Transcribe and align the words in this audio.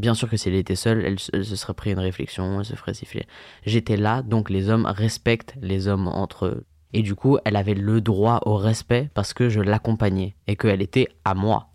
Bien 0.00 0.14
sûr 0.14 0.30
que 0.30 0.36
si 0.38 0.48
elle 0.48 0.54
était 0.54 0.76
seule, 0.76 1.04
elle, 1.04 1.18
se- 1.18 1.30
elle 1.34 1.44
se 1.44 1.56
serait 1.56 1.74
pris 1.74 1.92
une 1.92 1.98
réflexion, 1.98 2.60
elle 2.60 2.64
se 2.64 2.74
ferait 2.74 2.94
siffler. 2.94 3.26
J'étais 3.66 3.98
là, 3.98 4.22
donc 4.22 4.48
les 4.48 4.70
hommes 4.70 4.86
respectent 4.86 5.54
les 5.60 5.88
hommes 5.88 6.08
entre 6.08 6.46
eux. 6.46 6.64
Et 6.94 7.02
du 7.02 7.14
coup, 7.14 7.36
elle 7.44 7.54
avait 7.54 7.74
le 7.74 8.00
droit 8.00 8.40
au 8.46 8.56
respect 8.56 9.10
parce 9.12 9.34
que 9.34 9.50
je 9.50 9.60
l'accompagnais 9.60 10.36
et 10.46 10.56
qu'elle 10.56 10.80
était 10.80 11.08
à 11.26 11.34
moi. 11.34 11.68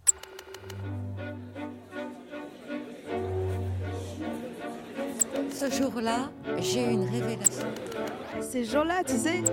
Ce 5.52 5.70
jour-là, 5.72 6.30
j'ai 6.60 6.82
eu 6.84 6.94
une 6.94 7.06
révélation. 7.06 7.68
Ces 8.42 8.66
gens-là, 8.66 9.04
tu 9.06 9.14
sais, 9.18 9.44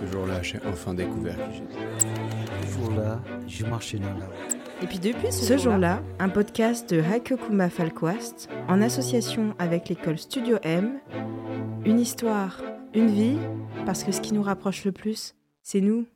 Ce 0.00 0.06
jour-là, 0.06 0.40
j'ai 0.42 0.58
enfin 0.66 0.94
découvert 0.94 1.36
qui 1.50 1.56
j'étais. 1.58 2.66
Ce 2.66 2.72
jour-là, 2.78 3.20
je 3.48 3.64
marchais 3.66 3.98
dans 3.98 4.08
la 4.18 4.26
rue. 4.26 4.59
Et 4.82 4.86
puis 4.86 4.98
depuis 4.98 5.30
ce, 5.30 5.58
jour-là, 5.58 6.02
un 6.18 6.30
podcast 6.30 6.88
de 6.92 7.02
Hakokuma 7.02 7.68
Falquast 7.68 8.48
en 8.66 8.80
association 8.80 9.54
avec 9.58 9.90
l'école 9.90 10.18
Studio 10.18 10.56
M. 10.62 11.00
Une 11.84 12.00
histoire, 12.00 12.62
une 12.94 13.08
vie, 13.08 13.36
parce 13.84 14.04
que 14.04 14.12
ce 14.12 14.22
qui 14.22 14.32
nous 14.32 14.42
rapproche 14.42 14.84
le 14.84 14.92
plus, 14.92 15.34
c'est 15.62 15.82
nous. 15.82 16.06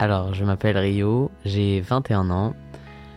Alors, 0.00 0.34
je 0.34 0.44
m'appelle 0.44 0.78
Rio, 0.78 1.30
j'ai 1.44 1.80
21 1.80 2.30
ans. 2.30 2.54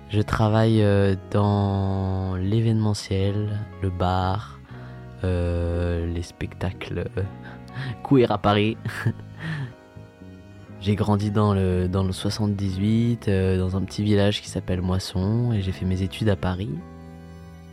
Je 0.10 0.22
travaille 0.22 0.84
euh, 0.84 1.16
dans 1.32 2.36
l'événementiel, 2.36 3.60
le 3.82 3.90
bar, 3.90 4.60
euh, 5.24 6.06
les 6.06 6.22
spectacles 6.22 7.06
euh, 7.18 7.24
queer 8.08 8.32
à 8.32 8.38
Paris. 8.38 8.78
j'ai 10.82 10.96
grandi 10.96 11.30
dans 11.30 11.54
le, 11.54 11.88
dans 11.88 12.04
le 12.04 12.12
78, 12.12 13.28
euh, 13.28 13.58
dans 13.60 13.78
un 13.78 13.82
petit 13.82 14.04
village 14.04 14.42
qui 14.42 14.50
s'appelle 14.50 14.82
Moisson, 14.82 15.54
et 15.54 15.62
j'ai 15.62 15.72
fait 15.72 15.86
mes 15.86 16.02
études 16.02 16.30
à 16.30 16.36
Paris. 16.36 16.72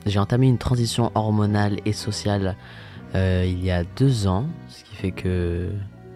J'ai 0.05 0.19
entamé 0.19 0.47
une 0.47 0.59
transition 0.59 1.11
hormonale 1.15 1.79
et 1.87 1.93
sociale 1.93 2.55
euh, 3.15 3.45
il 3.47 3.65
y 3.65 3.71
a 3.71 3.85
deux 3.97 4.27
ans, 4.27 4.47
ce 4.69 4.85
qui 4.85 4.95
fait 4.95 5.11
que 5.11 5.71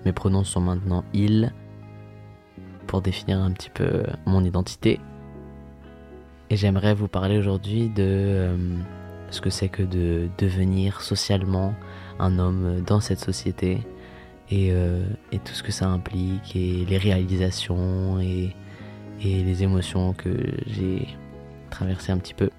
mes 0.04 0.12
pronoms 0.12 0.44
sont 0.44 0.60
maintenant 0.60 1.04
il 1.14 1.52
pour 2.86 3.00
définir 3.00 3.40
un 3.40 3.52
petit 3.52 3.70
peu 3.70 4.02
mon 4.26 4.44
identité. 4.44 5.00
Et 6.50 6.56
j'aimerais 6.56 6.92
vous 6.92 7.08
parler 7.08 7.38
aujourd'hui 7.38 7.88
de 7.88 8.02
euh, 8.02 8.56
ce 9.30 9.40
que 9.40 9.48
c'est 9.48 9.70
que 9.70 9.82
de 9.82 10.28
devenir 10.36 11.00
socialement 11.00 11.74
un 12.18 12.38
homme 12.38 12.82
dans 12.86 13.00
cette 13.00 13.20
société 13.20 13.80
et, 14.52 14.70
euh, 14.70 15.02
et 15.32 15.38
tout 15.38 15.54
ce 15.54 15.62
que 15.62 15.72
ça 15.72 15.86
implique 15.86 16.54
et 16.54 16.84
les 16.84 16.98
réalisations 16.98 18.20
et, 18.20 18.54
et 19.24 19.42
les 19.42 19.62
émotions 19.62 20.12
que 20.12 20.36
j'ai 20.66 21.08
traversées 21.70 22.12
un 22.12 22.18
petit 22.18 22.34
peu. 22.34 22.50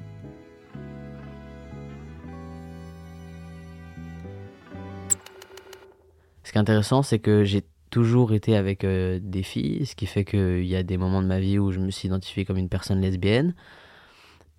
Ce 6.44 6.52
qui 6.52 6.58
est 6.58 6.62
intéressant, 6.62 7.04
c'est 7.04 7.20
que 7.20 7.44
j'ai 7.44 7.64
toujours 7.92 8.34
été 8.34 8.58
avec 8.58 8.84
euh, 8.84 9.20
des 9.22 9.44
filles, 9.44 9.86
ce 9.86 9.96
qui 9.96 10.08
fait 10.08 10.26
qu'il 10.26 10.66
y 10.66 10.76
a 10.76 10.82
des 10.82 10.98
moments 10.98 11.22
de 11.22 11.28
ma 11.28 11.40
vie 11.40 11.60
où 11.60 11.72
je 11.72 11.80
me 11.80 11.92
suis 11.92 12.08
identifié 12.08 12.44
comme 12.44 12.58
une 12.58 12.70
personne 12.70 13.02
lesbienne. 13.02 13.54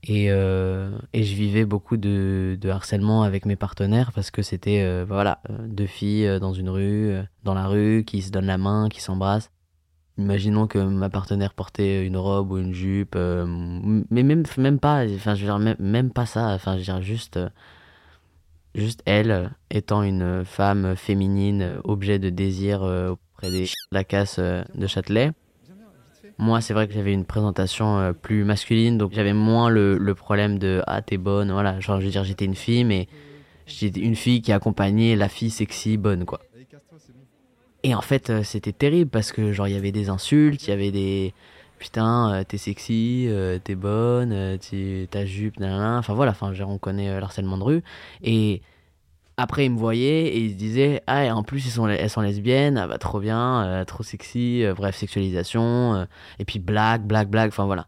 Et, 0.07 0.27
euh, 0.31 0.91
et 1.15 1.23
je 1.23 1.35
vivais 1.35 1.65
beaucoup 1.65 1.97
de, 1.97 2.59
de 2.61 2.69
harcèlement 2.69 3.23
avec 3.23 3.47
mes 3.47 3.57
partenaires 3.57 4.13
parce 4.13 4.31
que 4.31 4.43
c'était 4.43 4.83
euh, 4.83 5.07
voilà, 5.09 5.41
euh, 5.49 5.67
deux 5.67 5.87
filles 5.87 6.39
dans 6.41 6.53
une 6.53 6.69
rue, 6.69 7.15
dans 7.43 7.55
la 7.55 7.67
rue, 7.67 8.05
qui 8.07 8.21
se 8.21 8.31
donnent 8.31 8.47
la 8.47 8.59
main, 8.59 8.89
qui 8.91 9.01
s'embrassent. 9.01 9.51
Imaginons 10.19 10.67
que 10.67 10.79
ma 10.79 11.09
partenaire 11.09 11.55
portait 11.55 12.07
une 12.07 12.19
robe 12.19 12.53
ou 12.53 12.59
une 12.59 12.75
jupe, 12.75 13.17
mais 13.17 14.23
même, 14.23 14.45
même 14.59 14.79
pas, 14.79 15.07
enfin, 15.07 15.35
je 15.35 15.45
veux 15.45 15.59
dire, 15.59 15.77
même, 15.81 16.11
pas 16.11 16.27
ça, 16.27 16.49
enfin, 16.49 16.75
je 16.75 16.79
veux 16.79 16.85
dire, 16.85 17.03
juste, 17.03 17.41
juste 18.77 19.03
elle 19.07 19.51
étant 19.71 20.03
une 20.03 20.45
femme 20.45 20.95
féminine, 20.95 21.81
objet 21.83 22.21
de 22.21 22.29
désir 22.31 22.83
auprès 22.83 23.51
des 23.51 23.67
la 23.91 24.05
casse 24.05 24.39
de 24.39 24.87
Châtelet. 24.87 25.33
Moi, 26.39 26.61
c'est 26.61 26.75
vrai 26.75 26.89
que 26.89 26.95
j'avais 26.95 27.13
une 27.13 27.25
présentation 27.25 27.99
euh, 27.99 28.13
plus 28.13 28.45
masculine, 28.45 28.99
donc 28.99 29.13
j'avais 29.13 29.33
moins 29.33 29.69
le, 29.69 30.15
problème 30.15 30.59
de 30.59 30.83
ah 30.87 31.01
t'es 31.03 31.17
bonne, 31.17 31.53
voilà. 31.53 31.79
Genre, 31.81 32.01
je 32.01 32.07
veux 32.07 32.11
dire, 32.11 32.25
j'étais 32.25 32.45
une 32.45 32.57
fille, 32.57 32.85
mais 32.85 33.09
j'étais 33.67 34.01
une 34.01 34.17
fille 34.17 34.43
qui 34.43 34.53
accompagnait 34.53 35.17
la 35.17 35.29
fille 35.29 35.51
sexy 35.51 35.97
bonne, 35.97 36.25
quoi. 36.25 36.41
Et 37.85 37.95
en 37.95 38.01
fait, 38.01 38.31
euh, 38.31 38.43
c'était 38.43 38.73
terrible 38.73 39.11
parce 39.11 39.31
que 39.31 39.53
genre 39.53 39.69
il 39.69 39.75
y 39.75 39.77
avait 39.77 39.93
des 39.93 40.09
insultes, 40.09 40.67
il 40.67 40.71
y 40.71 40.73
avait 40.73 40.91
des 40.91 41.35
putain 41.79 42.33
euh, 42.33 42.43
t'es 42.43 42.57
sexy, 42.57 43.29
t'es 43.63 43.75
bonne, 43.75 44.33
euh, 44.33 44.57
tu 44.59 45.07
ta 45.11 45.27
jupe, 45.27 45.61
nanana. 45.61 45.99
Enfin 45.99 46.15
voilà, 46.15 46.33
enfin 46.33 46.53
on 46.67 46.79
connaît 46.79 47.21
l'harcèlement 47.21 47.59
de 47.59 47.63
rue. 47.63 47.83
Et 48.23 48.63
après, 49.37 49.67
ils 49.67 49.71
me 49.71 49.79
voyaient 49.79 50.27
et 50.27 50.39
ils 50.39 50.53
se 50.53 50.57
disaient 50.57 51.03
Ah, 51.07 51.25
et 51.25 51.31
en 51.31 51.43
plus, 51.43 51.67
ils 51.67 51.71
sont, 51.71 51.89
elles 51.89 52.11
sont 52.11 52.21
lesbiennes, 52.21 52.79
ah 52.79 52.87
bah 52.87 52.99
trop 52.99 53.19
bien, 53.21 53.65
euh, 53.65 53.85
trop 53.85 54.03
sexy, 54.05 54.65
euh, 54.65 54.75
bref, 54.75 54.97
sexualisation, 54.97 55.95
euh, 55.95 56.05
et 56.39 56.45
puis 56.45 56.61
blague, 56.61 57.03
blague, 57.03 57.29
blague, 57.29 57.49
enfin 57.49 57.65
voilà. 57.65 57.87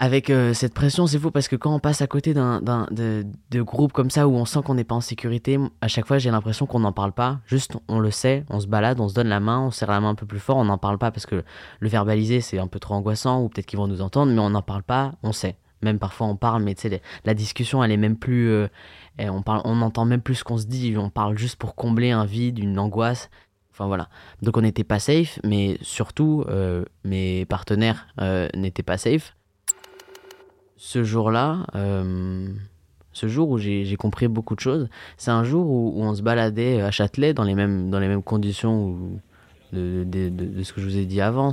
Avec 0.00 0.30
cette 0.54 0.74
pression, 0.74 1.06
c'est 1.06 1.18
fou 1.18 1.30
parce 1.30 1.46
que 1.46 1.54
quand 1.56 1.72
on 1.72 1.78
passe 1.78 2.02
à 2.02 2.06
côté 2.06 2.34
d'un, 2.34 2.60
de, 2.90 3.24
de 3.50 3.62
groupes 3.62 3.92
comme 3.92 4.10
ça 4.10 4.26
où 4.26 4.34
on 4.34 4.44
sent 4.44 4.58
qu'on 4.62 4.74
n'est 4.74 4.84
pas 4.84 4.96
en 4.96 5.00
sécurité, 5.00 5.58
à 5.80 5.88
chaque 5.88 6.06
fois 6.06 6.18
j'ai 6.18 6.30
l'impression 6.32 6.66
qu'on 6.66 6.80
n'en 6.80 6.92
parle 6.92 7.12
pas. 7.12 7.38
Juste, 7.46 7.78
on 7.88 8.00
le 8.00 8.10
sait, 8.10 8.44
on 8.50 8.58
se 8.58 8.66
balade, 8.66 9.00
on 9.00 9.08
se 9.08 9.14
donne 9.14 9.28
la 9.28 9.40
main, 9.40 9.60
on 9.60 9.70
serre 9.70 9.92
la 9.92 10.00
main 10.00 10.10
un 10.10 10.14
peu 10.16 10.26
plus 10.26 10.40
fort, 10.40 10.56
on 10.56 10.64
n'en 10.64 10.78
parle 10.78 10.98
pas 10.98 11.10
parce 11.10 11.26
que 11.26 11.44
le 11.78 11.88
verbaliser 11.88 12.40
c'est 12.40 12.58
un 12.58 12.66
peu 12.66 12.80
trop 12.80 12.94
angoissant 12.94 13.40
ou 13.40 13.48
peut-être 13.48 13.66
qu'ils 13.66 13.78
vont 13.78 13.86
nous 13.86 14.02
entendre, 14.02 14.32
mais 14.32 14.40
on 14.40 14.50
n'en 14.50 14.62
parle 14.62 14.82
pas, 14.82 15.12
on 15.22 15.32
sait. 15.32 15.56
Même 15.84 15.98
parfois 15.98 16.26
on 16.26 16.36
parle, 16.36 16.62
mais 16.62 16.74
tu 16.74 16.88
sais, 16.88 17.02
la 17.24 17.34
discussion 17.34 17.84
elle 17.84 17.92
est 17.92 17.96
même 17.96 18.16
plus. 18.16 18.48
euh, 18.48 18.68
on 19.20 19.42
parle, 19.42 19.60
on 19.64 19.80
entend 19.82 20.04
même 20.04 20.22
plus 20.22 20.36
ce 20.36 20.44
qu'on 20.44 20.58
se 20.58 20.66
dit, 20.66 20.96
on 20.98 21.10
parle 21.10 21.38
juste 21.38 21.56
pour 21.56 21.74
combler 21.76 22.10
un 22.10 22.24
vide, 22.24 22.58
une 22.58 22.78
angoisse. 22.78 23.30
Enfin 23.70 23.86
voilà. 23.86 24.08
Donc 24.42 24.56
on 24.56 24.62
n'était 24.62 24.84
pas 24.84 24.98
safe, 24.98 25.38
mais 25.44 25.78
surtout 25.82 26.44
euh, 26.48 26.84
mes 27.04 27.44
partenaires 27.44 28.06
euh, 28.20 28.48
n'étaient 28.54 28.82
pas 28.82 28.98
safe. 28.98 29.36
Ce 30.76 31.04
jour-là, 31.04 31.66
ce 33.12 33.28
jour 33.28 33.48
où 33.48 33.58
j'ai 33.58 33.96
compris 33.96 34.28
beaucoup 34.28 34.54
de 34.54 34.60
choses, 34.60 34.88
c'est 35.16 35.30
un 35.30 35.44
jour 35.44 35.66
où, 35.70 36.02
on 36.02 36.14
se 36.14 36.22
baladait 36.22 36.82
à 36.82 36.90
Châtelet 36.90 37.32
dans 37.32 37.44
les 37.44 37.54
mêmes, 37.54 37.90
dans 37.90 38.00
les 38.00 38.08
mêmes 38.08 38.22
conditions 38.22 38.88
où- 38.88 39.20
de, 39.72 40.62
ce 40.62 40.72
que 40.72 40.80
je 40.80 40.86
vous 40.86 40.98
ai 40.98 41.06
dit 41.06 41.20
avant. 41.20 41.52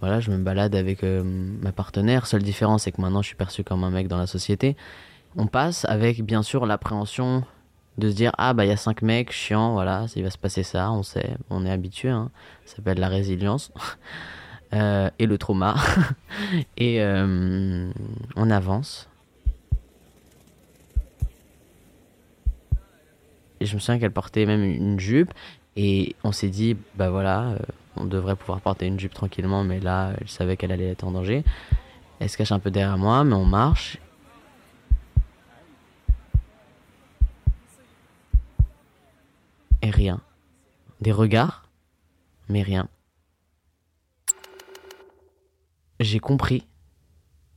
Voilà, 0.00 0.20
je 0.20 0.30
me 0.30 0.38
balade 0.38 0.74
avec 0.74 1.02
euh, 1.02 1.22
ma 1.24 1.72
partenaire. 1.72 2.26
Seule 2.26 2.42
différence, 2.42 2.82
c'est 2.82 2.92
que 2.92 3.00
maintenant 3.00 3.22
je 3.22 3.28
suis 3.28 3.36
perçu 3.36 3.64
comme 3.64 3.84
un 3.84 3.90
mec 3.90 4.08
dans 4.08 4.18
la 4.18 4.26
société. 4.26 4.76
On 5.36 5.46
passe 5.46 5.84
avec 5.86 6.22
bien 6.22 6.42
sûr 6.42 6.66
l'appréhension 6.66 7.44
de 7.98 8.10
se 8.10 8.14
dire 8.14 8.32
ah 8.38 8.54
bah 8.54 8.64
il 8.64 8.68
y 8.68 8.72
a 8.72 8.76
cinq 8.76 9.02
mecs 9.02 9.32
chiants, 9.32 9.72
voilà, 9.72 10.06
il 10.16 10.22
va 10.22 10.30
se 10.30 10.38
passer 10.38 10.62
ça, 10.62 10.90
on 10.90 11.02
sait, 11.02 11.36
on 11.50 11.64
est 11.64 11.70
habitué. 11.70 12.10
Hein. 12.10 12.30
Ça 12.64 12.76
s'appelle 12.76 12.98
la 12.98 13.08
résilience. 13.08 13.72
Euh, 14.72 15.08
et 15.20 15.26
le 15.26 15.38
trauma. 15.38 15.76
et 16.76 17.00
euh, 17.00 17.92
on 18.34 18.50
avance. 18.50 19.08
Et 23.60 23.66
je 23.66 23.74
me 23.74 23.78
souviens 23.78 24.00
qu'elle 24.00 24.10
portait 24.10 24.46
même 24.46 24.64
une 24.64 24.98
jupe. 24.98 25.32
Et 25.76 26.16
on 26.24 26.32
s'est 26.32 26.48
dit, 26.48 26.76
bah 26.96 27.10
voilà, 27.10 27.54
on 27.96 28.04
devrait 28.04 28.36
pouvoir 28.36 28.60
porter 28.60 28.86
une 28.86 28.98
jupe 28.98 29.14
tranquillement, 29.14 29.64
mais 29.64 29.80
là, 29.80 30.12
elle 30.20 30.28
savait 30.28 30.56
qu'elle 30.56 30.72
allait 30.72 30.90
être 30.90 31.04
en 31.04 31.12
danger. 31.12 31.44
Elle 32.18 32.28
se 32.28 32.36
cache 32.36 32.52
un 32.52 32.58
peu 32.58 32.70
derrière 32.70 32.98
moi, 32.98 33.24
mais 33.24 33.34
on 33.34 33.44
marche. 33.44 33.98
Et 39.82 39.90
rien. 39.90 40.20
Des 41.00 41.12
regards, 41.12 41.68
mais 42.48 42.62
rien. 42.62 42.88
J'ai 46.00 46.18
compris 46.18 46.66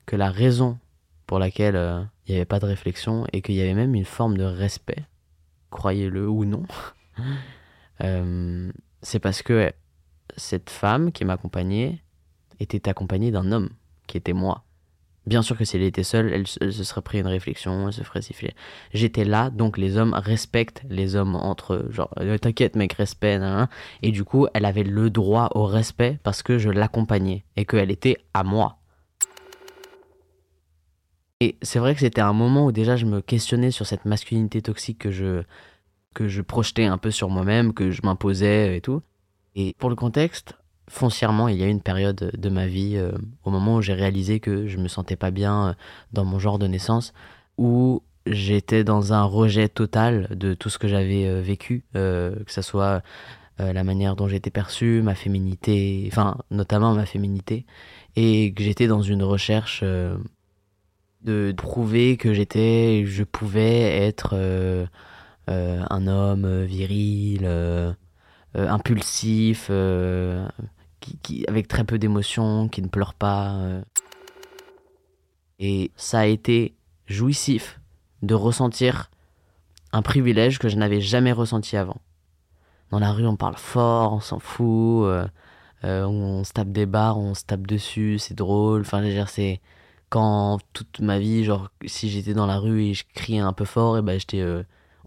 que 0.06 0.16
la 0.16 0.30
raison 0.30 0.78
pour 1.26 1.40
laquelle 1.40 1.76
euh, 1.76 2.04
il 2.26 2.32
n'y 2.32 2.38
avait 2.38 2.46
pas 2.46 2.60
de 2.60 2.66
réflexion 2.66 3.26
et 3.34 3.42
qu'il 3.42 3.56
y 3.56 3.62
avait 3.62 3.74
même 3.74 3.96
une 3.96 4.06
forme 4.06 4.38
de 4.38 4.44
respect, 4.44 5.06
croyez-le 5.70 6.28
ou 6.28 6.46
non, 6.46 6.64
euh, 8.02 8.72
c'est 9.02 9.20
parce 9.20 9.42
que 9.42 9.72
cette 10.38 10.70
femme 10.70 11.12
qui 11.12 11.26
m'accompagnait 11.26 12.02
était 12.60 12.88
accompagnée 12.90 13.32
d'un 13.32 13.52
homme 13.52 13.70
qui 14.08 14.18
était 14.18 14.34
moi. 14.34 14.64
Bien 15.26 15.42
sûr 15.42 15.58
que 15.58 15.66
si 15.66 15.76
elle 15.76 15.84
était 15.84 16.04
seule, 16.04 16.32
elle, 16.32 16.48
se- 16.48 16.72
serait 16.72 17.02
pris 17.02 17.20
une 17.20 17.28
réflexion, 17.28 17.88
elle 17.88 17.94
se 17.94 18.02
ferait 18.02 18.22
siffler. 18.22 18.56
J'étais 18.94 19.26
là, 19.26 19.50
donc 19.50 19.78
les 19.78 19.98
hommes 19.98 20.14
respectent 20.14 20.84
les 20.90 21.18
hommes 21.18 21.36
entre 21.36 21.74
eux. 21.74 21.88
Genre, 21.92 22.10
euh, 22.20 22.38
t'inquiète 22.38 22.78
mec, 22.78 22.94
respect, 22.94 23.38
nan. 23.38 23.68
Et 24.02 24.12
du 24.12 24.24
coup, 24.24 24.48
elle 24.54 24.64
avait 24.64 24.84
le 24.86 25.10
droit 25.10 25.50
au 25.54 25.66
respect 25.66 26.18
parce 26.24 26.44
que 26.44 26.58
je 26.58 26.70
l'accompagnais 26.70 27.44
et 27.58 27.66
qu'elle 27.66 27.92
était 27.92 28.18
à 28.34 28.46
moi. 28.46 28.78
Et 31.40 31.58
c'est 31.62 31.80
vrai 31.80 31.94
que 31.94 32.00
c'était 32.00 32.22
un 32.22 32.34
moment 32.34 32.66
où 32.66 32.72
déjà 32.72 32.96
je 32.96 33.06
me 33.06 33.22
questionnais 33.22 33.72
sur 33.72 33.86
cette 33.86 34.06
masculinité 34.06 34.62
toxique 34.62 34.98
que 35.00 35.12
je, 35.12 35.44
que 36.16 36.28
je 36.30 36.42
projetais 36.42 36.86
un 36.86 36.98
peu 36.98 37.12
sur 37.12 37.30
moi-même, 37.30 37.74
que 37.74 37.92
je 37.92 38.02
m'imposais 38.04 38.78
et 38.78 38.82
tout. 38.82 39.02
Et 39.60 39.74
pour 39.80 39.90
le 39.90 39.96
contexte, 39.96 40.54
foncièrement, 40.88 41.48
il 41.48 41.58
y 41.58 41.64
a 41.64 41.66
eu 41.66 41.72
une 41.72 41.82
période 41.82 42.32
de 42.38 42.50
ma 42.50 42.68
vie, 42.68 42.96
euh, 42.96 43.12
au 43.44 43.50
moment 43.50 43.78
où 43.78 43.82
j'ai 43.82 43.94
réalisé 43.94 44.40
que 44.40 44.68
je 44.68 44.78
me 44.78 44.88
sentais 44.88 45.16
pas 45.16 45.32
bien 45.32 45.70
euh, 45.70 45.74
dans 46.14 46.26
mon 46.26 46.38
genre 46.38 46.60
de 46.60 46.68
naissance, 46.68 47.12
où 47.58 48.04
j'étais 48.28 48.84
dans 48.84 49.14
un 49.14 49.24
rejet 49.24 49.68
total 49.68 50.28
de 50.30 50.54
tout 50.54 50.70
ce 50.70 50.78
que 50.78 50.88
j'avais 50.88 51.26
euh, 51.26 51.42
vécu, 51.42 51.86
que 51.94 52.36
ce 52.48 52.62
soit 52.62 53.02
la 53.60 53.84
manière 53.84 54.16
dont 54.16 54.28
j'étais 54.28 54.52
perçu, 54.52 55.02
ma 55.02 55.16
féminité, 55.16 56.08
enfin 56.12 56.38
notamment 56.52 56.94
ma 56.94 57.08
féminité, 57.08 57.66
et 58.16 58.54
que 58.54 58.62
j'étais 58.62 58.86
dans 58.86 59.02
une 59.02 59.24
recherche 59.24 59.84
de 61.24 61.54
prouver 61.58 62.18
que 62.18 62.36
j'étais, 62.36 63.04
je 63.08 63.24
pouvais 63.24 64.06
être 64.06 64.36
un 65.48 66.08
homme 66.08 66.66
viril, 66.66 67.48
impulsif 68.56 69.70
qui, 71.00 71.46
avec 71.48 71.68
très 71.68 71.84
peu 71.84 71.98
d'émotions, 71.98 72.68
qui 72.68 72.82
ne 72.82 72.88
pleure 72.88 73.14
pas. 73.14 73.54
Euh. 73.56 73.82
Et 75.60 75.92
ça 75.96 76.20
a 76.20 76.26
été 76.26 76.76
jouissif 77.08 77.80
de 78.22 78.34
ressentir 78.34 79.10
un 79.92 80.02
privilège 80.02 80.60
que 80.60 80.70
je 80.70 80.76
n'avais 80.76 81.02
jamais 81.02 81.32
ressenti 81.32 81.78
avant. 81.78 82.02
Dans 82.92 83.00
la 83.00 83.12
rue, 83.12 83.28
on 83.28 83.36
parle 83.36 83.58
fort, 83.58 84.14
on 84.14 84.20
s'en 84.20 84.40
fout, 84.40 85.06
euh, 85.06 85.28
euh, 85.84 86.06
on 86.06 86.44
se 86.44 86.54
tape 86.54 86.70
des 86.70 86.86
barres, 86.86 87.18
on 87.18 87.34
se 87.34 87.44
tape 87.44 87.68
dessus, 87.68 88.18
c'est 88.20 88.34
drôle. 88.34 88.82
Enfin, 88.82 89.04
c'est 89.28 89.62
quand 90.10 90.60
toute 90.74 91.00
ma 91.00 91.20
vie, 91.20 91.44
genre, 91.44 91.70
si 91.86 92.10
j'étais 92.10 92.34
dans 92.34 92.46
la 92.46 92.60
rue 92.60 92.84
et 92.84 92.94
je 92.94 93.04
criais 93.14 93.40
un 93.40 93.54
peu 93.54 93.66
fort, 93.66 93.98
et 93.98 94.02
ben 94.02 94.20
j'étais. 94.20 94.44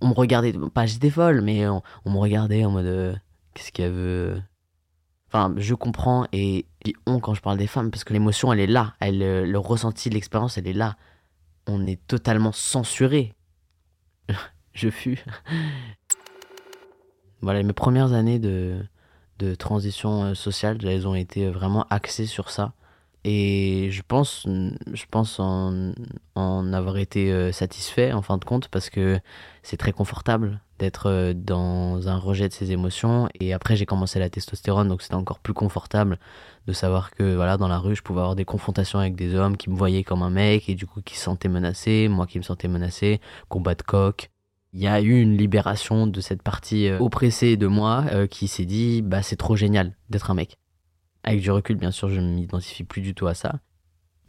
on 0.01 0.09
me 0.09 0.15
regardait, 0.15 0.53
pas 0.75 0.87
j'étais 0.87 1.11
folle, 1.11 1.41
mais 1.41 1.67
on, 1.69 1.83
me 2.07 2.19
regardait 2.19 2.65
en 2.65 2.71
mode. 2.71 3.19
Qu'est-ce 3.55 3.73
qu'elle 3.73 3.93
veut 3.93 4.43
Enfin, 5.33 5.55
je 5.57 5.75
comprends 5.75 6.27
et 6.33 6.67
dis 6.85 6.95
on 7.07 7.21
quand 7.21 7.35
je 7.35 7.41
parle 7.41 7.57
des 7.57 7.69
femmes 7.69 7.93
parce 7.93 8.03
que 8.03 8.13
l'émotion, 8.13 8.53
elle 8.53 8.59
est 8.59 8.67
là. 8.67 8.95
Elle, 8.99 9.23
euh, 9.23 9.47
le 9.47 9.59
ressenti, 9.59 10.11
l'expérience, 10.11 10.59
elle 10.59 10.67
est 10.67 10.73
là. 10.73 10.97
On 11.69 11.87
est 11.87 12.05
totalement 12.09 12.51
censuré. 12.51 13.35
je 14.73 14.91
fus. 14.91 15.25
voilà, 17.43 17.63
mes 17.63 17.73
premières 17.73 18.13
années 18.13 18.41
de, 18.41 18.85
de 19.39 19.55
transition 19.55 20.25
euh, 20.25 20.35
sociale, 20.35 20.79
elles 20.85 21.07
ont 21.07 21.15
été 21.15 21.49
vraiment 21.49 21.87
axées 21.91 22.27
sur 22.27 22.51
ça. 22.51 22.73
Et 23.23 23.89
je 23.93 24.03
pense, 24.03 24.47
je 24.47 25.05
pense 25.11 25.39
en, 25.39 25.93
en 26.35 26.73
avoir 26.73 26.97
été 26.97 27.31
euh, 27.31 27.53
satisfait 27.53 28.13
en 28.13 28.23
fin 28.23 28.39
de 28.39 28.45
compte 28.45 28.69
parce 28.69 28.91
que 28.91 29.21
c'est 29.63 29.77
très 29.77 29.93
confortable 29.93 30.61
d'être 30.81 31.09
euh, 31.09 31.35
dans 31.35 32.09
un 32.09 32.17
rejet 32.17 32.49
de 32.49 32.53
ses 32.53 32.73
émotions. 32.73 33.29
Et 33.39 33.53
après, 33.53 33.77
j'ai 33.77 33.87
commencé 33.87 34.19
la 34.19 34.31
testostérone, 34.31 34.89
donc 34.89 35.03
c'était 35.03 35.15
encore 35.15 35.39
plus 35.39 35.53
confortable 35.53 36.19
de 36.67 36.73
savoir 36.73 37.11
que 37.13 37.35
voilà, 37.37 37.57
dans 37.57 37.69
la 37.69 37.79
rue, 37.79 37.95
je 37.95 38.03
pouvais 38.03 38.21
avoir 38.21 38.35
des 38.35 38.45
confrontations 38.45 38.99
avec 38.99 39.15
des 39.15 39.35
hommes 39.35 39.57
qui 39.57 39.71
me 39.71 39.77
voyaient 39.77 40.03
comme 40.03 40.23
un 40.23 40.31
mec 40.31 40.69
et 40.69 40.75
du 40.75 40.87
coup 40.87 41.03
qui 41.03 41.17
se 41.17 41.25
sentaient 41.25 41.49
menacés, 41.49 42.09
moi 42.09 42.27
qui 42.27 42.39
me 42.39 42.43
sentais 42.43 42.69
menacé, 42.69 43.21
combat 43.49 43.75
de 43.75 43.83
coq. 43.83 44.31
Il 44.73 44.81
y 44.81 44.87
a 44.87 45.01
eu 45.01 45.21
une 45.21 45.37
libération 45.37 46.07
de 46.07 46.21
cette 46.21 46.43
partie 46.43 46.89
euh, 46.89 46.99
oppressée 46.99 47.57
de 47.57 47.67
moi 47.67 48.05
qui 48.31 48.47
s'est 48.49 48.65
dit 48.65 49.03
bah 49.03 49.23
c'est 49.23 49.37
trop 49.37 49.57
génial 49.57 49.97
d'être 50.11 50.31
un 50.31 50.35
mec. 50.35 50.59
Avec 51.23 51.41
du 51.41 51.51
recul, 51.51 51.77
bien 51.77 51.91
sûr, 51.91 52.09
je 52.09 52.21
ne 52.21 52.35
m'identifie 52.35 52.85
plus 52.85 53.03
du 53.03 53.15
tout 53.15 53.27
à 53.27 53.35
ça. 53.35 53.61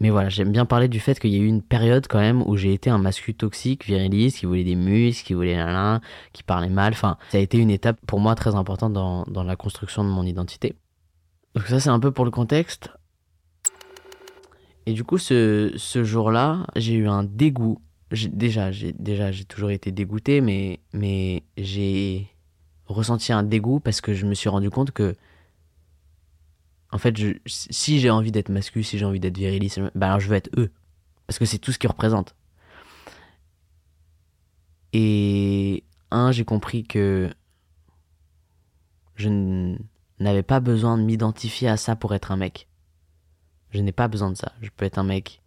Mais 0.01 0.09
voilà, 0.09 0.29
j'aime 0.29 0.51
bien 0.51 0.65
parler 0.65 0.87
du 0.87 0.99
fait 0.99 1.19
qu'il 1.19 1.29
y 1.29 1.35
a 1.35 1.39
eu 1.39 1.45
une 1.45 1.61
période 1.61 2.07
quand 2.07 2.17
même 2.17 2.41
où 2.47 2.57
j'ai 2.57 2.73
été 2.73 2.89
un 2.89 2.97
masculin 2.97 3.37
toxique, 3.37 3.85
viriliste, 3.85 4.39
qui 4.39 4.47
voulait 4.47 4.63
des 4.63 4.75
muscles, 4.75 5.23
qui 5.23 5.35
voulait 5.35 5.55
l'un, 5.55 6.01
qui 6.33 6.41
parlait 6.41 6.71
mal. 6.71 6.93
Enfin, 6.93 7.17
ça 7.29 7.37
a 7.37 7.39
été 7.39 7.59
une 7.59 7.69
étape 7.69 7.99
pour 8.07 8.19
moi 8.19 8.33
très 8.33 8.55
importante 8.55 8.93
dans, 8.93 9.25
dans 9.25 9.43
la 9.43 9.55
construction 9.55 10.03
de 10.03 10.09
mon 10.09 10.23
identité. 10.23 10.73
Donc 11.53 11.67
ça, 11.67 11.79
c'est 11.79 11.91
un 11.91 11.99
peu 11.99 12.09
pour 12.09 12.25
le 12.25 12.31
contexte. 12.31 12.89
Et 14.87 14.93
du 14.93 15.03
coup, 15.03 15.19
ce, 15.19 15.71
ce 15.75 16.03
jour-là, 16.03 16.65
j'ai 16.75 16.95
eu 16.95 17.07
un 17.07 17.23
dégoût. 17.23 17.79
Déjà, 18.09 18.71
j'ai 18.71 18.93
déjà 18.93 19.31
j'ai 19.31 19.45
toujours 19.45 19.69
été 19.69 19.91
dégoûté, 19.91 20.41
mais, 20.41 20.79
mais 20.93 21.43
j'ai 21.57 22.27
ressenti 22.87 23.33
un 23.33 23.43
dégoût 23.43 23.79
parce 23.79 24.01
que 24.01 24.15
je 24.15 24.25
me 24.25 24.33
suis 24.33 24.49
rendu 24.49 24.71
compte 24.71 24.89
que 24.89 25.15
en 26.91 26.97
fait, 26.97 27.15
si 27.45 27.99
j'ai 27.99 28.09
envie 28.09 28.31
d'être 28.31 28.49
masculin, 28.49 28.83
si 28.83 28.97
j'ai 28.97 29.05
envie 29.05 29.19
d'être 29.19 29.37
viriliste, 29.37 29.79
ben 29.95 30.07
alors 30.07 30.19
je 30.19 30.27
veux 30.27 30.35
être 30.35 30.49
eux. 30.57 30.71
Parce 31.25 31.39
que 31.39 31.45
c'est 31.45 31.59
tout 31.59 31.71
ce 31.71 31.79
qu'ils 31.79 31.89
représentent. 31.89 32.35
Et 34.91 35.85
un, 36.11 36.31
j'ai 36.31 36.43
compris 36.43 36.83
que 36.83 37.29
je 39.15 39.29
n'avais 40.19 40.43
pas 40.43 40.59
besoin 40.59 40.97
de 40.97 41.03
m'identifier 41.03 41.69
à 41.69 41.77
ça 41.77 41.95
pour 41.95 42.13
être 42.13 42.31
un 42.31 42.37
mec. 42.37 42.67
Je 43.69 43.79
n'ai 43.79 43.93
pas 43.93 44.09
besoin 44.09 44.29
de 44.29 44.35
ça. 44.35 44.51
Je 44.61 44.69
peux 44.75 44.83
être 44.83 44.97
un 44.97 45.05
mec 45.05 45.41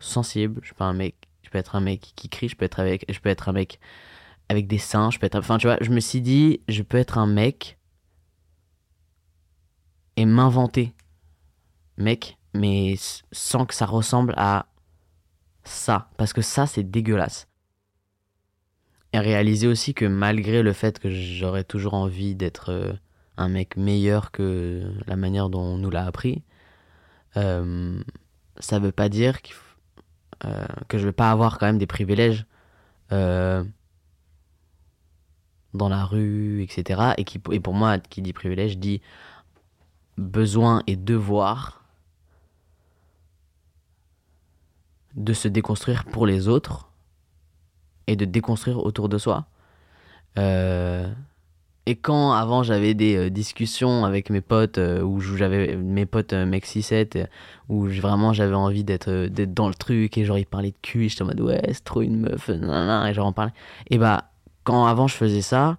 sensible, 0.00 0.60
je 0.64 0.74
peux, 0.74 0.82
un 0.82 0.92
mec, 0.92 1.14
je 1.42 1.50
peux 1.50 1.58
être 1.58 1.76
un 1.76 1.80
mec 1.80 2.12
qui 2.16 2.28
crie, 2.28 2.48
je 2.48 2.56
peux 2.56 2.64
être, 2.64 2.80
avec, 2.80 3.04
je 3.08 3.20
peux 3.20 3.28
être 3.28 3.48
un 3.48 3.52
mec 3.52 3.78
avec 4.48 4.66
des 4.66 4.78
seins, 4.78 5.12
je 5.12 5.20
peux 5.20 5.26
être... 5.26 5.38
Enfin, 5.38 5.58
tu 5.58 5.68
vois, 5.68 5.78
je 5.80 5.90
me 5.90 6.00
suis 6.00 6.20
dit, 6.20 6.60
je 6.68 6.82
peux 6.82 6.98
être 6.98 7.18
un 7.18 7.28
mec 7.28 7.78
et 10.16 10.26
m'inventer, 10.26 10.94
mec, 11.96 12.38
mais 12.54 12.94
sans 13.32 13.66
que 13.66 13.74
ça 13.74 13.86
ressemble 13.86 14.34
à 14.36 14.66
ça, 15.64 16.10
parce 16.16 16.32
que 16.32 16.42
ça, 16.42 16.66
c'est 16.66 16.82
dégueulasse. 16.82 17.48
Et 19.12 19.18
réaliser 19.18 19.66
aussi 19.66 19.94
que 19.94 20.04
malgré 20.04 20.62
le 20.62 20.72
fait 20.72 20.98
que 20.98 21.10
j'aurais 21.10 21.64
toujours 21.64 21.94
envie 21.94 22.34
d'être 22.34 22.70
euh, 22.70 22.92
un 23.36 23.48
mec 23.48 23.76
meilleur 23.76 24.30
que 24.30 24.90
la 25.06 25.16
manière 25.16 25.50
dont 25.50 25.60
on 25.60 25.78
nous 25.78 25.90
l'a 25.90 26.06
appris, 26.06 26.42
euh, 27.36 28.00
ça 28.58 28.78
veut 28.78 28.92
pas 28.92 29.08
dire 29.08 29.38
euh, 30.44 30.66
que 30.88 30.98
je 30.98 31.04
vais 31.04 31.12
pas 31.12 31.30
avoir 31.30 31.58
quand 31.58 31.66
même 31.66 31.78
des 31.78 31.86
privilèges 31.86 32.46
dans 35.74 35.88
la 35.88 36.04
rue, 36.04 36.62
etc. 36.62 37.12
Et, 37.18 37.24
qui, 37.24 37.40
et 37.50 37.60
pour 37.60 37.74
moi, 37.74 37.98
qui 37.98 38.22
dit 38.22 38.32
privilège 38.32 38.78
dit 38.78 39.00
besoin 40.18 40.82
et 40.86 40.96
devoir 40.96 41.82
de 45.14 45.32
se 45.32 45.48
déconstruire 45.48 46.04
pour 46.04 46.26
les 46.26 46.48
autres 46.48 46.88
et 48.06 48.16
de 48.16 48.24
déconstruire 48.24 48.78
autour 48.84 49.08
de 49.08 49.18
soi. 49.18 49.46
Euh, 50.38 51.10
et 51.84 51.96
quand 51.96 52.32
avant 52.32 52.62
j'avais 52.62 52.94
des 52.94 53.16
euh, 53.16 53.30
discussions 53.30 54.04
avec 54.04 54.30
mes 54.30 54.40
potes, 54.40 54.78
euh, 54.78 55.02
où 55.02 55.20
j'avais 55.20 55.76
mes 55.76 56.06
potes 56.06 56.32
Mexi 56.32 56.82
7, 56.82 57.18
où 57.68 57.86
vraiment 57.86 58.32
j'avais 58.32 58.54
envie 58.54 58.84
d'être 58.84 59.26
dans 59.28 59.68
le 59.68 59.74
truc, 59.74 60.16
et 60.16 60.24
genre 60.24 60.38
ils 60.38 60.46
parlaient 60.46 60.70
de 60.70 60.76
cul, 60.82 61.04
et 61.04 61.08
j'étais 61.08 61.22
en 61.22 61.26
mode 61.26 61.40
ouais, 61.40 61.60
c'est 61.72 61.84
trop 61.84 62.02
une 62.02 62.20
meuf, 62.20 62.48
et 62.48 63.14
genre 63.14 63.26
en 63.26 63.32
parlais. 63.32 63.52
Et 63.90 63.98
bah, 63.98 64.30
quand 64.64 64.86
avant 64.86 65.06
je 65.08 65.16
faisais 65.16 65.42
ça, 65.42 65.76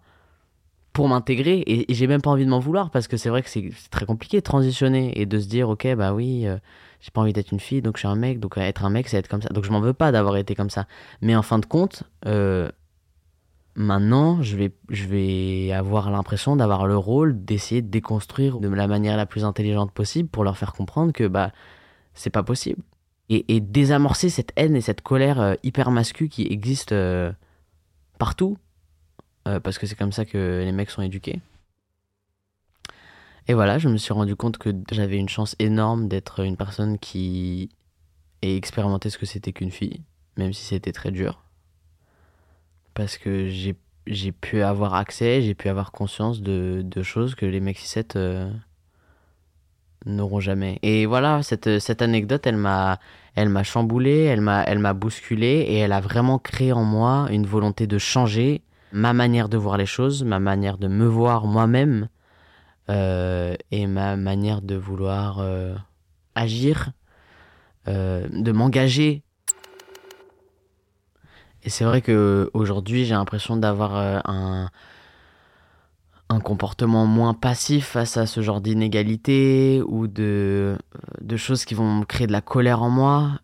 pour 0.94 1.08
m'intégrer 1.08 1.64
et, 1.66 1.92
j'ai 1.94 2.08
même 2.08 2.22
pas 2.22 2.30
envie 2.30 2.46
de 2.46 2.50
m'en 2.50 2.60
vouloir 2.60 2.92
parce 2.92 3.08
que 3.08 3.18
c'est 3.18 3.30
vrai 3.30 3.42
que 3.42 3.50
c'est 3.50 3.72
très 3.90 4.06
compliqué 4.06 4.38
de 4.38 4.44
transitionner 4.44 5.20
et 5.20 5.26
de 5.26 5.40
se 5.40 5.48
dire 5.48 5.68
ok 5.70 5.96
bah 5.96 6.14
oui 6.14 6.48
euh, 6.48 6.58
j'ai 7.02 7.10
pas 7.12 7.22
envie 7.22 7.34
d'être 7.34 7.52
une 7.52 7.60
fille 7.60 7.82
donc 7.82 7.98
je 7.98 8.02
suis 8.02 8.08
un 8.08 8.16
mec 8.16 8.40
donc 8.40 8.58
euh, 8.58 8.62
être 8.62 8.86
un 8.86 8.92
mec 8.92 9.10
c'est 9.10 9.18
être 9.18 9.28
comme 9.28 9.42
ça. 9.42 9.50
Donc 9.50 9.66
je 9.66 9.72
m'en 9.72 9.82
veux 9.82 9.94
pas 9.94 10.12
d'avoir 10.12 10.38
été 10.38 10.54
comme 10.56 10.70
ça. 10.70 10.86
Mais 11.22 11.36
en 11.36 11.42
fin 11.42 11.58
de 11.58 11.66
compte 11.66 12.04
euh, 12.28 12.70
maintenant 13.76 14.44
je 14.44 14.56
vais 14.56 14.72
je 14.90 15.06
vais 15.08 15.72
avoir 15.72 16.12
l'impression 16.12 16.56
d'avoir 16.56 16.86
le 16.86 16.96
rôle 16.96 17.44
d'essayer 17.44 17.82
de 17.82 17.90
déconstruire 17.90 18.60
de 18.60 18.70
la 18.70 18.88
manière 18.88 19.18
la 19.18 19.26
plus 19.26 19.44
intelligente 19.44 19.92
possible 19.92 20.30
pour 20.30 20.44
leur 20.44 20.58
faire 20.58 20.74
comprendre 20.74 21.12
que 21.12 21.28
bah 21.28 21.52
c'est 22.14 22.30
pas 22.30 22.44
possible. 22.44 22.84
Et, 23.30 23.56
et, 23.56 23.62
désamorcer 23.62 24.30
cette 24.30 24.52
haine 24.58 24.76
et 24.76 24.82
cette 24.82 25.02
colère 25.02 25.56
hyper 25.64 25.90
masculine 25.90 26.30
qui 26.30 26.46
existe 26.52 26.94
partout 28.20 28.58
euh, 29.48 29.60
parce 29.60 29.78
que 29.78 29.86
c'est 29.86 29.96
comme 29.96 30.12
ça 30.12 30.26
que 30.26 30.62
les 30.64 30.72
mecs 30.72 30.90
sont 30.90 31.02
éduqués. 31.02 31.40
Et 33.48 33.54
voilà, 33.54 33.78
je 33.78 33.90
me 33.90 33.98
suis 33.98 34.14
rendu 34.14 34.36
compte 34.36 34.58
que 34.58 34.70
j'avais 34.92 35.18
une 35.18 35.30
chance 35.30 35.56
énorme 35.60 36.08
d'être 36.08 36.46
une 36.46 36.56
personne 36.56 36.98
qui 36.98 37.70
ait 38.42 38.56
expérimenté 38.56 39.10
ce 39.10 39.18
que 39.18 39.26
c'était 39.26 39.52
qu'une 39.52 39.72
fille, 39.72 40.02
même 40.38 40.54
si 40.54 40.64
c'était 40.64 40.94
très 40.94 41.12
dur. 41.12 41.44
Parce 42.94 43.18
que 43.18 43.50
j'ai 44.08 44.32
pu 44.32 44.62
avoir 44.62 44.94
accès, 44.94 45.42
j'ai 45.42 45.56
pu 45.56 45.68
avoir 45.68 45.92
conscience 45.92 46.42
de, 46.42 46.82
de, 46.86 47.04
choses 47.04 47.36
que 47.36 47.46
les 47.46 47.60
mecs 47.60 47.80
6 47.80 48.06
euh, 48.16 48.50
n'auront 50.06 50.40
jamais. 50.40 50.80
Et 50.82 51.06
voilà, 51.06 51.44
cette, 51.44 51.80
cette 51.80 52.02
anecdote, 52.02 52.48
elle 52.48 52.58
m'a 52.58 53.00
elle 53.36 53.50
m'a 53.50 53.64
chamboulé, 53.64 54.24
elle 54.24 54.42
m'a 54.42 54.64
elle 54.64 54.80
m'a 54.80 54.94
bousculé 54.94 55.66
et 55.68 55.78
elle 55.80 55.92
a 55.92 56.02
vraiment 56.02 56.38
créé 56.40 56.72
en 56.72 56.84
moi 56.84 57.28
une 57.32 57.48
volonté 57.48 57.88
de 57.88 57.98
changer 57.98 58.62
ma 58.94 59.12
manière 59.12 59.50
de 59.50 59.58
voir 59.58 59.78
les 59.78 59.88
choses, 59.88 60.24
ma 60.24 60.40
manière 60.40 60.78
de 60.78 60.88
me 60.88 61.06
voir 61.06 61.46
moi-même 61.48 62.08
euh, 62.90 63.56
et 63.72 63.88
ma 63.88 64.16
manière 64.16 64.62
de 64.62 64.76
vouloir 64.76 65.40
euh, 65.40 65.74
agir, 66.36 66.92
euh, 67.88 68.28
de 68.32 68.52
m'engager. 68.52 69.24
Et 71.64 71.70
c'est 71.70 71.86
vrai 71.86 72.02
que 72.02 72.52
aujourd'hui 72.54 73.06
j'ai 73.06 73.16
l'impression 73.16 73.58
d'avoir 73.58 73.96
un, 74.28 74.70
comportement 76.44 77.06
moins 77.06 77.36
passif 77.36 77.86
face 77.86 78.18
à 78.18 78.26
ce 78.26 78.42
genre 78.42 78.60
d'inégalité 78.60 79.84
ou 79.86 80.08
de, 80.08 80.76
de 81.22 81.38
choses 81.38 81.64
qui 81.64 81.76
vont 81.76 82.02
créer 82.02 82.26
de 82.26 82.32
la 82.32 82.42
colère 82.42 82.82
en 82.82 82.90
moi 82.90 83.40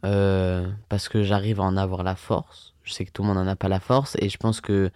parce 0.89 1.07
que 1.07 1.21
j'arrive 1.21 1.61
à 1.61 1.63
en 1.63 1.77
avoir 1.77 2.03
la 2.03 2.15
force. 2.15 2.73
Je 2.83 2.91
sais 2.91 3.05
que 3.05 3.11
tout 3.11 3.21
le 3.21 3.27
monde 3.27 3.37
n'en 3.37 3.47
a 3.47 3.55
pas 3.55 3.69
la 3.69 3.79
force 3.79 4.17
et 4.19 4.27
je 4.27 4.37
pense 4.37 4.59
que, 4.59 4.89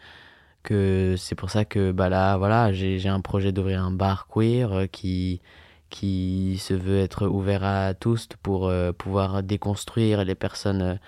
que 0.64 1.16
c'est 1.18 1.36
pour 1.36 1.50
ça 1.50 1.66
que 1.66 1.92
bah 1.92 2.10
là, 2.10 2.38
voilà, 2.38 2.74
j'ai 2.74 3.10
un 3.10 3.22
projet 3.22 3.52
d'ouvrir 3.52 3.84
un 3.84 3.92
bar 3.92 4.28
queer 4.28 4.72
euh, 4.74 4.86
qui, 4.88 5.42
qui 5.90 6.58
se 6.60 6.74
veut 6.74 7.00
être 7.00 7.28
ouvert 7.28 7.64
à 7.64 7.94
tous 7.94 8.28
pour 8.42 8.68
euh, 8.68 8.92
pouvoir 8.94 9.44
déconstruire 9.44 10.26
les 10.26 10.36
personnes 10.36 11.00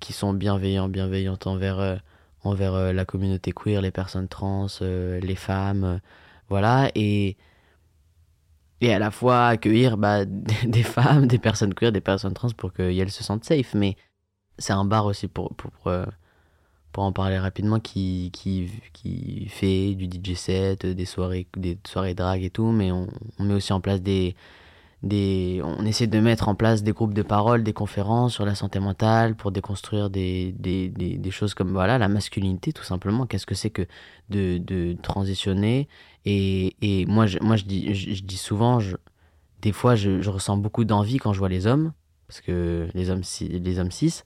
qui 0.00 0.12
sont 0.12 0.32
bienveillantes, 0.32 0.90
bienveillantes 0.90 1.46
envers 1.46 2.00
envers 2.42 2.74
euh, 2.74 2.92
la 2.92 3.04
communauté 3.04 3.52
queer, 3.52 3.80
les 3.82 3.90
personnes 3.90 4.28
trans, 4.28 4.66
euh, 4.82 5.20
les 5.20 5.34
femmes, 5.34 5.84
euh, 5.84 5.98
voilà, 6.48 6.90
et, 6.94 7.36
et 8.80 8.94
à 8.94 8.98
la 8.98 9.10
fois 9.10 9.48
accueillir 9.48 9.96
bah, 9.96 10.24
des 10.64 10.82
femmes, 10.82 11.26
des 11.26 11.38
personnes 11.38 11.74
queer, 11.74 11.92
des 11.92 12.00
personnes 12.00 12.34
trans 12.34 12.50
pour 12.56 12.72
qu'elles 12.72 13.10
se 13.10 13.22
sentent 13.24 13.44
safe. 13.44 13.74
Mais 13.74 13.96
c'est 14.58 14.72
un 14.72 14.84
bar 14.84 15.06
aussi 15.06 15.28
pour, 15.28 15.54
pour, 15.54 15.70
pour 15.72 15.92
en 16.98 17.12
parler 17.12 17.38
rapidement 17.38 17.80
qui, 17.80 18.30
qui, 18.32 18.68
qui 18.92 19.46
fait 19.48 19.94
du 19.94 20.06
DJ 20.06 20.34
set, 20.34 20.86
des 20.86 21.04
soirées, 21.04 21.46
des 21.56 21.78
soirées 21.86 22.14
drag 22.14 22.42
et 22.42 22.50
tout, 22.50 22.70
mais 22.70 22.92
on, 22.92 23.06
on 23.38 23.44
met 23.44 23.54
aussi 23.54 23.72
en 23.72 23.80
place 23.80 24.02
des, 24.02 24.34
des, 25.02 25.62
on 25.64 25.84
essaie 25.86 26.06
de 26.06 26.20
mettre 26.20 26.48
en 26.48 26.54
place 26.54 26.82
des 26.82 26.92
groupes 26.92 27.14
de 27.14 27.22
parole, 27.22 27.62
des 27.62 27.72
conférences 27.72 28.34
sur 28.34 28.44
la 28.44 28.54
santé 28.54 28.80
mentale 28.80 29.34
pour 29.34 29.50
déconstruire 29.50 30.10
des, 30.10 30.52
des, 30.58 30.88
des, 30.88 31.16
des 31.16 31.30
choses 31.30 31.54
comme 31.54 31.72
voilà, 31.72 31.96
la 31.98 32.08
masculinité 32.08 32.72
tout 32.72 32.84
simplement. 32.84 33.26
Qu'est-ce 33.26 33.46
que 33.46 33.54
c'est 33.54 33.70
que 33.70 33.86
de, 34.28 34.58
de 34.58 34.96
transitionner? 35.02 35.88
Et, 36.26 36.76
et, 36.82 37.06
moi, 37.06 37.26
je, 37.26 37.38
moi 37.40 37.56
je, 37.56 37.64
dis, 37.64 37.94
je, 37.94 38.22
dis 38.22 38.36
souvent, 38.36 38.78
je, 38.80 38.96
des 39.62 39.72
fois 39.72 39.94
je, 39.94 40.20
je 40.20 40.30
ressens 40.30 40.58
beaucoup 40.58 40.84
d'envie 40.84 41.16
quand 41.16 41.32
je 41.32 41.38
vois 41.38 41.48
les 41.48 41.66
hommes, 41.66 41.92
parce 42.28 42.42
que 42.42 42.88
les 42.94 43.10
hommes, 43.10 43.22
les 43.40 43.78
hommes 43.78 43.90
cis, 43.90 44.22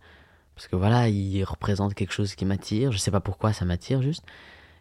parce 0.54 0.68
que 0.68 0.76
voilà, 0.76 1.08
ils 1.08 1.44
représentent 1.44 1.94
quelque 1.94 2.12
chose 2.12 2.34
qui 2.34 2.44
m'attire, 2.44 2.92
je 2.92 2.98
sais 2.98 3.10
pas 3.10 3.20
pourquoi 3.20 3.52
ça 3.52 3.64
m'attire 3.64 4.02
juste. 4.02 4.24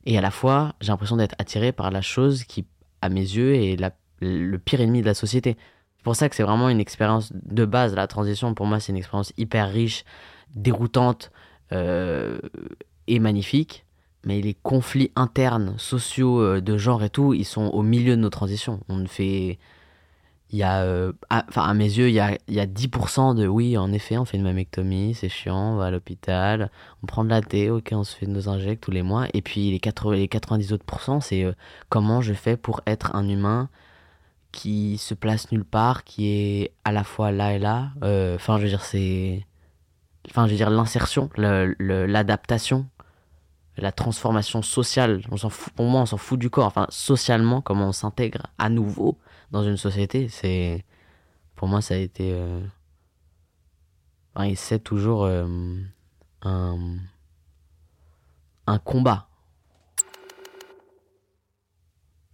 Et 0.05 0.17
à 0.17 0.21
la 0.21 0.31
fois, 0.31 0.75
j'ai 0.81 0.91
l'impression 0.91 1.17
d'être 1.17 1.35
attiré 1.39 1.71
par 1.71 1.89
la 1.91 2.01
chose 2.01 2.43
qui, 2.43 2.65
à 3.01 3.09
mes 3.09 3.21
yeux, 3.21 3.55
est 3.55 3.79
la, 3.79 3.91
le 4.19 4.57
pire 4.57 4.81
ennemi 4.81 5.01
de 5.01 5.05
la 5.05 5.13
société. 5.13 5.57
C'est 5.97 6.03
pour 6.03 6.15
ça 6.15 6.27
que 6.27 6.35
c'est 6.35 6.43
vraiment 6.43 6.69
une 6.69 6.81
expérience 6.81 7.31
de 7.33 7.65
base. 7.65 7.95
La 7.95 8.07
transition, 8.07 8.53
pour 8.53 8.65
moi, 8.65 8.79
c'est 8.79 8.91
une 8.91 8.97
expérience 8.97 9.31
hyper 9.37 9.71
riche, 9.71 10.03
déroutante 10.53 11.31
euh, 11.71 12.39
et 13.07 13.19
magnifique. 13.19 13.85
Mais 14.25 14.41
les 14.41 14.53
conflits 14.53 15.11
internes, 15.15 15.75
sociaux, 15.77 16.41
euh, 16.41 16.61
de 16.61 16.77
genre 16.77 17.03
et 17.03 17.09
tout, 17.09 17.33
ils 17.33 17.45
sont 17.45 17.67
au 17.67 17.81
milieu 17.81 18.15
de 18.15 18.21
nos 18.21 18.29
transitions. 18.29 18.81
On 18.89 18.97
ne 18.97 19.07
fait. 19.07 19.59
Il 20.51 20.59
y 20.59 20.63
a. 20.63 20.83
Euh, 20.83 21.13
enfin, 21.31 21.63
à, 21.63 21.73
mes 21.73 21.85
yeux, 21.85 22.09
il 22.09 22.13
y 22.13 22.19
a, 22.19 22.37
y 22.47 22.59
a 22.59 22.67
10% 22.67 23.35
de 23.35 23.47
oui, 23.47 23.77
en 23.77 23.91
effet, 23.91 24.17
on 24.17 24.25
fait 24.25 24.37
une 24.37 24.43
mammectomie, 24.43 25.15
c'est 25.15 25.29
chiant, 25.29 25.73
on 25.73 25.75
va 25.77 25.85
à 25.85 25.91
l'hôpital, 25.91 26.69
on 27.01 27.07
prend 27.07 27.23
de 27.23 27.29
la 27.29 27.41
thé, 27.41 27.69
ok, 27.71 27.89
on 27.93 28.03
se 28.03 28.15
fait 28.15 28.27
nos 28.27 28.49
injects 28.49 28.81
tous 28.81 28.91
les 28.91 29.01
mois. 29.01 29.25
Et 29.33 29.41
puis 29.41 29.71
les, 29.71 29.79
80, 29.79 30.15
les 30.15 30.27
90 30.27 30.73
autres 30.73 30.85
c'est 31.21 31.45
comment 31.89 32.21
je 32.21 32.33
fais 32.33 32.55
pour 32.55 32.81
être 32.85 33.15
un 33.15 33.27
humain 33.27 33.69
qui 34.53 34.97
se 34.99 35.13
place 35.13 35.51
nulle 35.51 35.65
part, 35.65 36.05
qui 36.05 36.29
est 36.29 36.71
à 36.85 36.93
la 36.93 37.03
fois 37.03 37.33
là 37.33 37.53
et 37.53 37.59
là. 37.59 37.89
Euh, 38.03 38.35
enfin, 38.35 38.57
je 38.57 38.63
veux 38.63 38.69
dire, 38.69 38.83
c'est. 38.85 39.45
Enfin, 40.29 40.45
je 40.45 40.51
veux 40.51 40.57
dire, 40.57 40.69
l'insertion, 40.69 41.29
l'adaptation, 41.35 42.87
la 43.77 43.91
transformation 43.91 44.61
sociale. 44.61 45.21
On 45.31 45.37
fout, 45.49 45.73
pour 45.73 45.85
moi, 45.85 46.01
on 46.01 46.05
s'en 46.05 46.17
fout 46.17 46.39
du 46.39 46.49
corps. 46.49 46.67
Enfin, 46.67 46.87
socialement, 46.89 47.59
comment 47.59 47.89
on 47.89 47.91
s'intègre 47.91 48.43
à 48.57 48.69
nouveau 48.69 49.17
dans 49.53 49.63
une 49.63 49.77
société, 49.77 50.27
c'est. 50.27 50.83
Pour 51.55 51.69
moi, 51.69 51.81
ça 51.81 51.93
a 51.93 51.97
été. 51.97 52.33
Euh... 52.33 52.59
Enfin, 54.35 54.51
c'est 54.55 54.83
toujours 54.83 55.23
euh, 55.23 55.47
un. 56.41 56.97
un 58.67 58.79
combat 58.79 59.29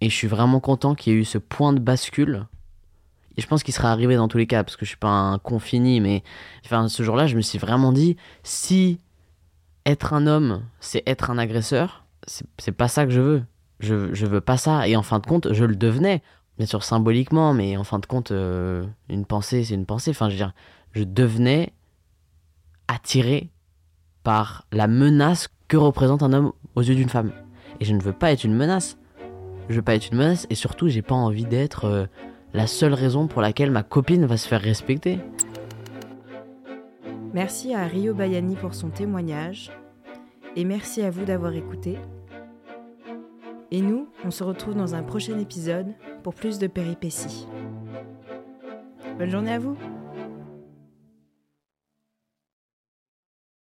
et 0.01 0.09
je 0.09 0.15
suis 0.15 0.27
vraiment 0.27 0.59
content 0.59 0.95
qu'il 0.95 1.13
y 1.13 1.15
ait 1.15 1.19
eu 1.19 1.25
ce 1.25 1.37
point 1.37 1.73
de 1.73 1.79
bascule. 1.79 2.45
Et 3.37 3.41
je 3.41 3.47
pense 3.47 3.63
qu'il 3.63 3.73
sera 3.73 3.91
arrivé 3.91 4.15
dans 4.15 4.27
tous 4.27 4.37
les 4.37 4.47
cas, 4.47 4.63
parce 4.63 4.75
que 4.75 4.85
je 4.85 4.89
suis 4.89 4.97
pas 4.97 5.09
un 5.09 5.39
confini, 5.39 6.01
mais 6.01 6.23
enfin, 6.65 6.87
ce 6.87 7.03
jour-là, 7.03 7.27
je 7.27 7.35
me 7.35 7.41
suis 7.41 7.59
vraiment 7.59 7.91
dit, 7.91 8.17
si 8.43 8.99
être 9.85 10.13
un 10.13 10.27
homme, 10.27 10.63
c'est 10.79 11.03
être 11.05 11.31
un 11.31 11.37
agresseur, 11.37 12.05
c'est 12.27 12.71
pas 12.71 12.87
ça 12.87 13.05
que 13.05 13.11
je 13.11 13.21
veux. 13.21 13.43
Je, 13.79 14.13
je 14.13 14.25
veux 14.25 14.41
pas 14.41 14.57
ça. 14.57 14.87
Et 14.87 14.95
en 14.95 15.03
fin 15.03 15.19
de 15.19 15.25
compte, 15.25 15.53
je 15.53 15.63
le 15.63 15.75
devenais. 15.75 16.21
Bien 16.59 16.67
sûr, 16.67 16.83
symboliquement, 16.83 17.53
mais 17.53 17.75
en 17.75 17.83
fin 17.83 17.97
de 17.97 18.05
compte, 18.05 18.31
euh, 18.31 18.85
une 19.09 19.25
pensée, 19.25 19.63
c'est 19.63 19.73
une 19.73 19.87
pensée. 19.87 20.11
Enfin, 20.11 20.29
je 20.29 20.33
veux 20.35 20.37
dire, 20.37 20.53
je 20.91 21.03
devenais 21.03 21.73
attiré 22.87 23.49
par 24.23 24.65
la 24.71 24.87
menace 24.87 25.47
que 25.67 25.77
représente 25.77 26.21
un 26.21 26.33
homme 26.33 26.51
aux 26.75 26.81
yeux 26.81 26.95
d'une 26.95 27.09
femme. 27.09 27.31
Et 27.79 27.85
je 27.85 27.95
ne 27.95 28.01
veux 28.01 28.13
pas 28.13 28.31
être 28.31 28.43
une 28.43 28.55
menace 28.55 28.99
je 29.69 29.75
veux 29.75 29.81
pas 29.83 29.95
être 29.95 30.09
une 30.09 30.17
menace 30.17 30.47
et 30.49 30.55
surtout 30.55 30.87
j'ai 30.87 31.03
pas 31.03 31.15
envie 31.15 31.45
d'être 31.45 31.85
euh, 31.85 32.05
la 32.53 32.65
seule 32.65 32.93
raison 32.93 33.27
pour 33.27 33.41
laquelle 33.41 33.69
ma 33.69 33.83
copine 33.83 34.25
va 34.25 34.35
se 34.35 34.47
faire 34.47 34.61
respecter. 34.61 35.19
Merci 37.33 37.75
à 37.75 37.85
Rio 37.85 38.15
Bayani 38.15 38.55
pour 38.55 38.73
son 38.73 38.89
témoignage 38.89 39.71
et 40.55 40.65
merci 40.65 41.03
à 41.03 41.11
vous 41.11 41.23
d'avoir 41.23 41.53
écouté. 41.53 41.99
Et 43.71 43.81
nous, 43.81 44.07
on 44.25 44.31
se 44.31 44.43
retrouve 44.43 44.73
dans 44.73 44.95
un 44.95 45.03
prochain 45.03 45.37
épisode 45.37 45.93
pour 46.19 46.33
plus 46.33 46.59
de 46.59 46.67
péripéties. 46.67 47.47
Bonne 49.17 49.29
journée 49.29 49.53
à 49.53 49.59
vous 49.59 49.77